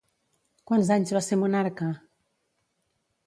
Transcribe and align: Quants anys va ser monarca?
Quants 0.69 0.89
anys 0.95 1.11
va 1.17 1.21
ser 1.27 1.37
monarca? 1.43 1.91